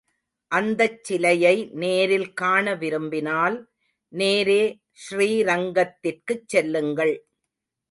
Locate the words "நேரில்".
1.73-2.33